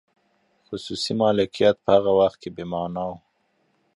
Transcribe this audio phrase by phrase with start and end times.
[0.67, 3.13] خصوصي مالکیت په هغه وخت کې بې مانا و.